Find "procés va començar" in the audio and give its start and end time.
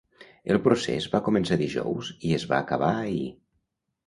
0.67-1.57